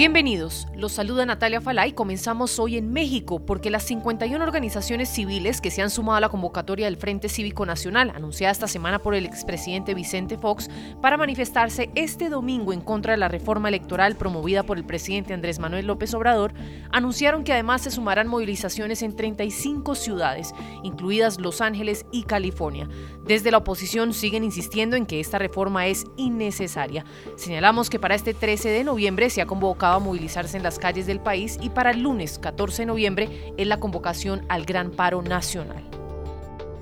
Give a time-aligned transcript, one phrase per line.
[0.00, 5.60] Bienvenidos, los saluda Natalia Falá y comenzamos hoy en México porque las 51 organizaciones civiles
[5.60, 9.14] que se han sumado a la convocatoria del Frente Cívico Nacional anunciada esta semana por
[9.14, 10.70] el expresidente Vicente Fox
[11.02, 15.58] para manifestarse este domingo en contra de la reforma electoral promovida por el presidente Andrés
[15.58, 16.54] Manuel López Obrador,
[16.92, 22.88] anunciaron que además se sumarán movilizaciones en 35 ciudades, incluidas Los Ángeles y California.
[23.26, 27.04] Desde la oposición siguen insistiendo en que esta reforma es innecesaria.
[27.36, 31.06] Señalamos que para este 13 de noviembre se ha convocado a movilizarse en las calles
[31.06, 35.22] del país y para el lunes 14 de noviembre es la convocación al Gran Paro
[35.22, 35.84] Nacional.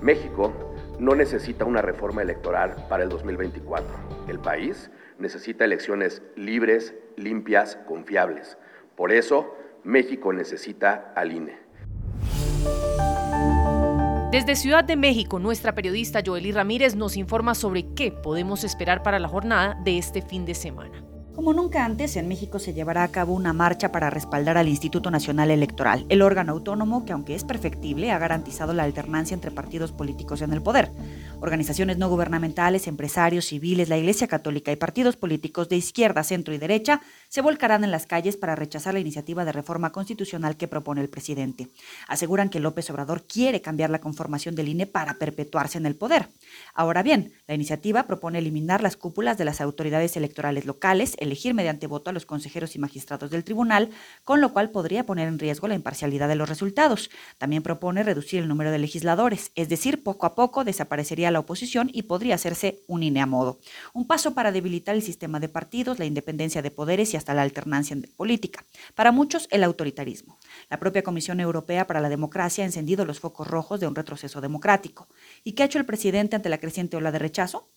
[0.00, 0.52] México
[0.98, 3.88] no necesita una reforma electoral para el 2024.
[4.28, 8.58] El país necesita elecciones libres, limpias, confiables.
[8.96, 9.54] Por eso,
[9.84, 11.58] México necesita al INE.
[14.30, 19.18] Desde Ciudad de México, nuestra periodista Joely Ramírez nos informa sobre qué podemos esperar para
[19.18, 21.07] la jornada de este fin de semana.
[21.38, 25.08] Como nunca antes, en México se llevará a cabo una marcha para respaldar al Instituto
[25.08, 29.92] Nacional Electoral, el órgano autónomo que, aunque es perfectible, ha garantizado la alternancia entre partidos
[29.92, 30.90] políticos en el poder.
[31.40, 36.58] Organizaciones no gubernamentales, empresarios, civiles, la Iglesia Católica y partidos políticos de izquierda, centro y
[36.58, 41.00] derecha se volcarán en las calles para rechazar la iniciativa de reforma constitucional que propone
[41.00, 41.68] el presidente.
[42.08, 46.28] Aseguran que López Obrador quiere cambiar la conformación del INE para perpetuarse en el poder.
[46.74, 51.86] Ahora bien, la iniciativa propone eliminar las cúpulas de las autoridades electorales locales, elegir mediante
[51.86, 53.90] voto a los consejeros y magistrados del tribunal,
[54.24, 57.10] con lo cual podría poner en riesgo la imparcialidad de los resultados.
[57.38, 61.90] También propone reducir el número de legisladores, es decir, poco a poco desaparecería la oposición
[61.92, 63.28] y podría hacerse un INE a.
[63.92, 67.42] Un paso para debilitar el sistema de partidos, la independencia de poderes y hasta la
[67.42, 68.64] alternancia política.
[68.94, 70.38] Para muchos, el autoritarismo.
[70.70, 74.40] La propia Comisión Europea para la Democracia ha encendido los focos rojos de un retroceso
[74.40, 75.08] democrático.
[75.44, 77.68] ¿Y qué ha hecho el presidente ante la creciente ola de rechazo?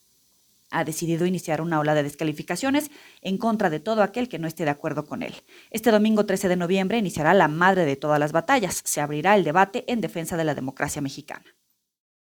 [0.71, 2.89] ha decidido iniciar una ola de descalificaciones
[3.21, 5.35] en contra de todo aquel que no esté de acuerdo con él.
[5.69, 8.81] Este domingo 13 de noviembre iniciará la madre de todas las batallas.
[8.85, 11.43] Se abrirá el debate en defensa de la democracia mexicana.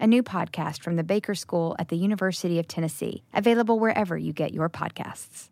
[0.00, 4.32] a new podcast from the Baker School at the University of Tennessee, available wherever you
[4.32, 5.50] get your podcasts.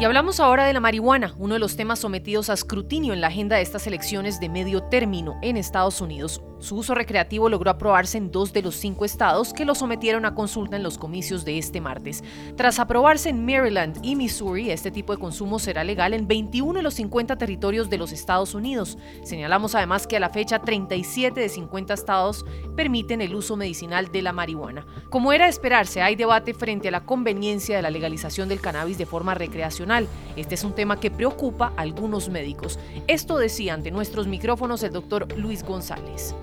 [0.00, 3.26] Y hablamos ahora de la marihuana, uno de los temas sometidos a escrutinio en la
[3.26, 6.40] agenda de estas elecciones de medio término en Estados Unidos.
[6.60, 10.34] Su uso recreativo logró aprobarse en dos de los cinco estados que lo sometieron a
[10.34, 12.22] consulta en los comicios de este martes.
[12.54, 16.82] Tras aprobarse en Maryland y Missouri, este tipo de consumo será legal en 21 de
[16.82, 18.98] los 50 territorios de los Estados Unidos.
[19.22, 22.44] Señalamos además que a la fecha 37 de 50 estados
[22.76, 24.86] permiten el uso medicinal de la marihuana.
[25.08, 28.98] Como era de esperarse, hay debate frente a la conveniencia de la legalización del cannabis
[28.98, 30.06] de forma recreacional.
[30.36, 32.78] Este es un tema que preocupa a algunos médicos.
[33.06, 36.34] Esto decía ante nuestros micrófonos el doctor Luis González.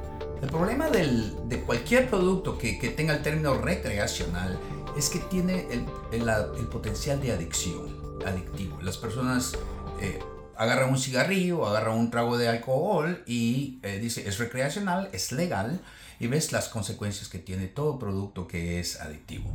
[0.42, 4.60] El problema del, de cualquier producto que, tenga el término recreacional
[4.96, 8.80] es que tiene el, el, el potencial de adicción, adictivo.
[8.82, 9.54] Las personas
[10.00, 10.20] eh,
[10.56, 15.80] agarran un cigarrillo, agarran un trago de alcohol y eh, dice es recreacional, es legal
[16.20, 19.50] y ves las consecuencias que tiene todo producto que es adictivo.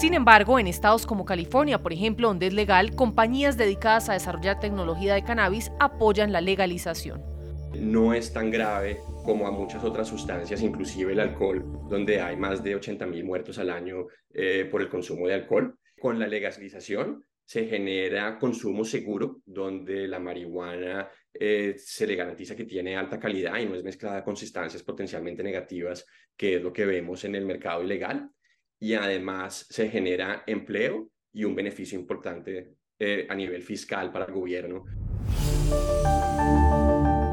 [0.00, 4.58] Sin embargo, en estados como California, por ejemplo, donde es legal, compañías dedicadas a desarrollar
[4.58, 7.31] tecnología de cannabis apoyan la legalización
[7.80, 12.62] no es tan grave como a muchas otras sustancias, inclusive el alcohol, donde hay más
[12.62, 15.78] de 80 mil muertos al año eh, por el consumo de alcohol.
[16.00, 22.64] Con la legalización se genera consumo seguro, donde la marihuana eh, se le garantiza que
[22.64, 26.06] tiene alta calidad y no es mezclada con sustancias potencialmente negativas,
[26.36, 28.30] que es lo que vemos en el mercado ilegal.
[28.78, 34.32] Y además se genera empleo y un beneficio importante eh, a nivel fiscal para el
[34.32, 34.84] gobierno.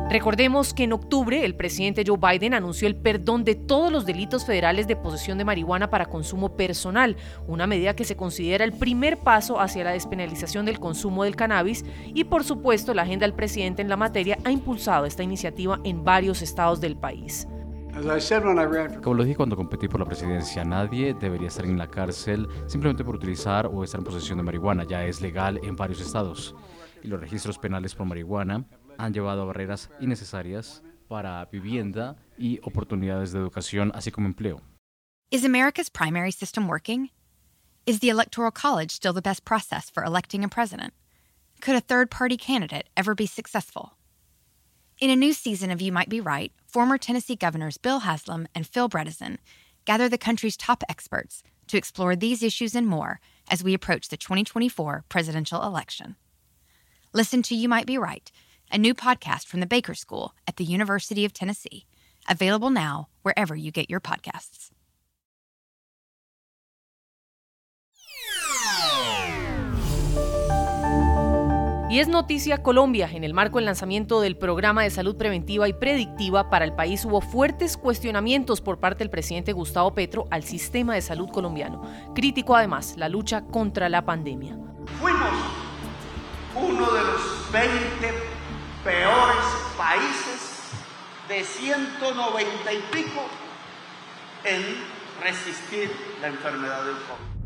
[0.09, 4.43] Recordemos que en octubre el presidente Joe Biden anunció el perdón de todos los delitos
[4.43, 7.15] federales de posesión de marihuana para consumo personal,
[7.45, 11.85] una medida que se considera el primer paso hacia la despenalización del consumo del cannabis
[12.07, 16.03] y por supuesto la agenda del presidente en la materia ha impulsado esta iniciativa en
[16.03, 17.47] varios estados del país.
[19.03, 23.03] Como lo dije cuando competí por la presidencia, nadie debería estar en la cárcel simplemente
[23.03, 24.85] por utilizar o estar en posesión de marihuana.
[24.85, 26.55] Ya es legal en varios estados.
[27.03, 28.65] Y los registros penales por marihuana
[28.99, 34.61] han llevado a barreras innecesarias para vivienda y oportunidades de educación, así como empleo.
[35.31, 37.09] Is America's primary system working?
[37.85, 40.93] Is the Electoral College still the best process for electing a president?
[41.61, 43.93] Could a third party candidate ever be successful?
[44.99, 48.67] In a new season of You Might Be Right, former Tennessee governors Bill Haslam and
[48.67, 49.37] Phil Bredesen
[49.85, 53.19] gather the country's top experts to explore these issues and more
[53.49, 56.15] as we approach the 2024 presidential election.
[57.13, 58.31] Listen to You Might Be Right,
[58.71, 61.85] a new podcast from the Baker School at the University of Tennessee,
[62.27, 64.69] available now wherever you get your podcasts.
[71.89, 73.09] Y es noticia Colombia.
[73.11, 77.03] En el marco del lanzamiento del programa de salud preventiva y predictiva para el país
[77.03, 81.81] hubo fuertes cuestionamientos por parte del presidente Gustavo Petro al sistema de salud colombiano.
[82.13, 84.55] Crítico además la lucha contra la pandemia.
[84.99, 85.31] Fuimos
[86.55, 88.38] uno de los 20
[88.83, 89.45] peores
[89.77, 90.59] países
[91.27, 93.21] de 190 y pico
[94.43, 94.63] en
[95.21, 95.91] resistir
[96.21, 97.39] la enfermedad del COVID.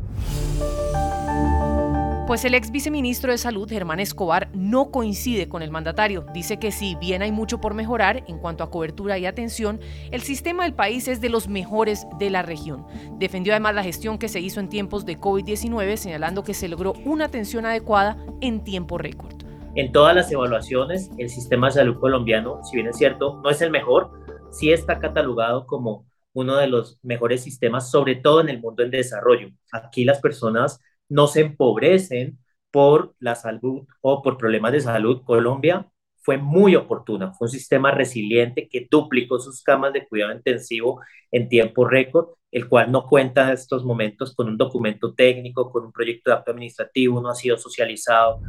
[2.26, 6.24] Pues el ex viceministro de Salud, Germán Escobar, no coincide con el mandatario.
[6.32, 9.78] Dice que si bien hay mucho por mejorar en cuanto a cobertura y atención,
[10.10, 12.86] el sistema del país es de los mejores de la región.
[13.18, 16.94] Defendió además la gestión que se hizo en tiempos de COVID-19, señalando que se logró
[17.04, 19.33] una atención adecuada en tiempo récord.
[19.76, 23.60] En todas las evaluaciones, el sistema de salud colombiano, si bien es cierto, no es
[23.60, 24.08] el mejor,
[24.52, 28.92] sí está catalogado como uno de los mejores sistemas, sobre todo en el mundo en
[28.92, 29.48] desarrollo.
[29.72, 30.78] Aquí las personas
[31.08, 32.38] no se empobrecen
[32.70, 35.22] por la salud o por problemas de salud.
[35.24, 35.88] Colombia
[36.22, 41.00] fue muy oportuna, fue un sistema resiliente que duplicó sus camas de cuidado intensivo
[41.32, 45.86] en tiempo récord, el cual no cuenta en estos momentos con un documento técnico, con
[45.86, 48.40] un proyecto de acto administrativo, no ha sido socializado.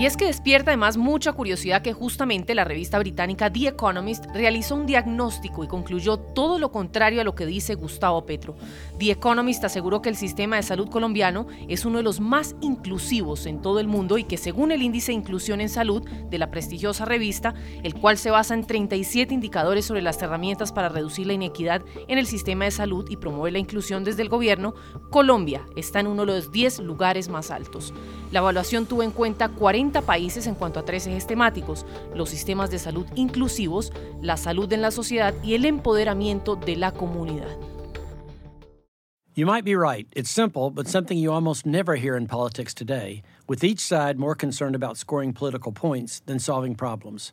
[0.00, 4.74] Y es que despierta además mucha curiosidad que justamente la revista británica The Economist realizó
[4.74, 8.56] un diagnóstico y concluyó todo lo contrario a lo que dice Gustavo Petro.
[8.98, 13.44] The Economist aseguró que el sistema de salud colombiano es uno de los más inclusivos
[13.44, 16.50] en todo el mundo y que según el índice de inclusión en salud de la
[16.50, 17.52] prestigiosa revista,
[17.82, 22.16] el cual se basa en 37 indicadores sobre las herramientas para reducir la inequidad en
[22.16, 24.72] el sistema de salud y promover la inclusión desde el gobierno,
[25.10, 27.92] Colombia está en uno de los 10 lugares más altos.
[28.32, 31.84] La evaluación tuvo en cuenta 40 países en cuanto a tres ejes temáticos,
[32.14, 33.92] los sistemas de salud inclusivos,
[34.22, 37.56] la salud en la sociedad y el empoderamiento de la comunidad.
[39.34, 40.06] You might be right.
[40.14, 44.34] It's simple, but something you almost never hear in politics today, with each side more
[44.34, 47.32] concerned about scoring political points than solving problems.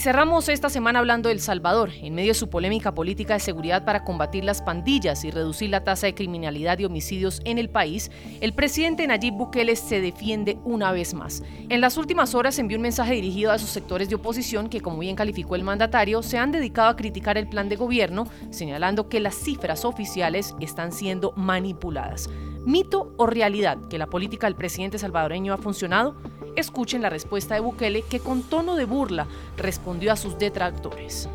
[0.00, 3.40] Y cerramos esta semana hablando de El Salvador, en medio de su polémica política de
[3.40, 7.68] seguridad para combatir las pandillas y reducir la tasa de criminalidad y homicidios en el
[7.68, 8.10] país,
[8.40, 11.42] el presidente Nayib Bukele se defiende una vez más.
[11.68, 15.00] En las últimas horas envió un mensaje dirigido a esos sectores de oposición que, como
[15.00, 19.20] bien calificó el mandatario, se han dedicado a criticar el plan de gobierno, señalando que
[19.20, 22.30] las cifras oficiales están siendo manipuladas.
[22.64, 26.16] ¿Mito o realidad que la política del presidente salvadoreño ha funcionado?
[26.60, 29.26] Escuchen la respuesta de Bukele que con tono de burla
[29.56, 31.26] respondió a sus detractores.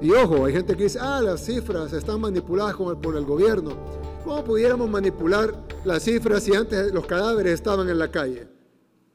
[0.00, 3.76] Y ojo, hay gente que dice, ah, las cifras están manipuladas por el gobierno.
[4.24, 8.48] ¿Cómo pudiéramos manipular las cifras si antes los cadáveres estaban en la calle?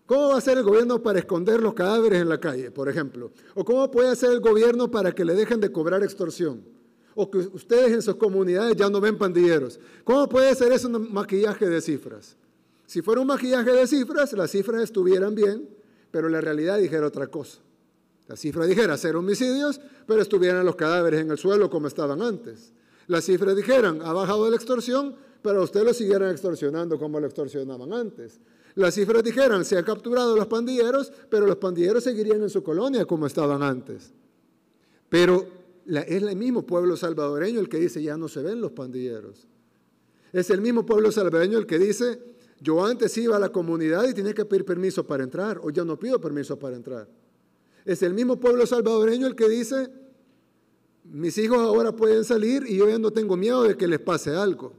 [0.06, 3.32] ¿Cómo va a hacer el gobierno para esconder los cadáveres en la calle, por ejemplo?
[3.56, 6.78] ¿O cómo puede hacer el gobierno para que le dejen de cobrar extorsión?
[7.20, 9.80] o que ustedes en sus comunidades ya no ven pandilleros.
[10.04, 12.38] ¿Cómo puede ser eso un maquillaje de cifras?
[12.88, 15.70] Si fuera un maquillaje de cifras, las cifras estuvieran bien,
[16.10, 17.60] pero la realidad dijera otra cosa.
[18.28, 22.72] La cifra dijera cero homicidios, pero estuvieran los cadáveres en el suelo como estaban antes.
[23.08, 27.92] Las cifras dijeran ha bajado la extorsión, pero ustedes lo siguieran extorsionando como lo extorsionaban
[27.92, 28.40] antes.
[28.76, 33.06] Las cifras dijeran se han capturado los pandilleros, pero los pandilleros seguirían en su colonia
[33.06, 34.14] como estaban antes.
[35.10, 35.46] Pero
[35.86, 39.46] es el mismo pueblo salvadoreño el que dice, ya no se ven los pandilleros.
[40.32, 44.14] Es el mismo pueblo salvadoreño el que dice, yo antes iba a la comunidad y
[44.14, 47.08] tenía que pedir permiso para entrar, hoy ya no pido permiso para entrar.
[47.86, 49.90] Es el mismo pueblo salvadoreño el que dice,
[51.04, 54.36] mis hijos ahora pueden salir y yo ya no tengo miedo de que les pase
[54.36, 54.74] algo.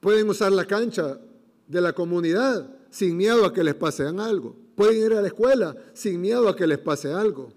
[0.00, 1.18] Pueden usar la cancha
[1.66, 4.56] de la comunidad sin miedo a que les pase algo.
[4.74, 7.52] Pueden ir a la escuela sin miedo a que les pase algo.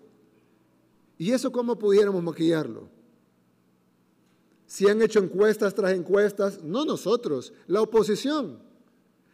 [1.17, 2.89] ¿Y eso cómo pudiéramos maquillarlo?
[4.73, 8.57] Si han hecho encuestas tras encuestas, no nosotros, la oposición.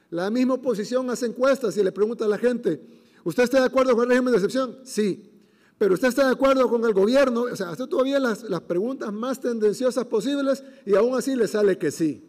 [0.10, 2.82] La misma oposición hace encuestas y le pregunta a la gente,
[3.24, 4.80] ¿usted está de acuerdo con el régimen de excepción?
[4.84, 5.32] Sí.
[5.78, 9.14] Pero usted está de acuerdo con el gobierno, o sea, hace todavía las, las preguntas
[9.14, 12.29] más tendenciosas posibles y aún así le sale que sí.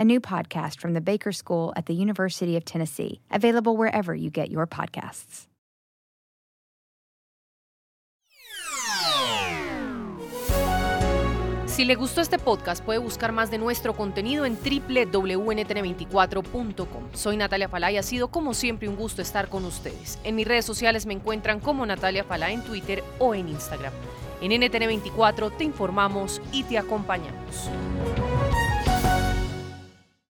[0.00, 4.30] a new podcast from the Baker School at the University of Tennessee, available wherever you
[4.30, 5.46] get your podcasts.
[11.66, 17.04] Si le gustó este podcast, puede buscar más de nuestro contenido en www.ntn24.com.
[17.14, 20.18] Soy Natalia Falá y ha sido como siempre un gusto estar con ustedes.
[20.24, 23.92] En mis redes sociales me encuentran como Natalia Falá en Twitter o en Instagram.
[24.42, 27.70] En NTN24 te informamos y te acompañamos.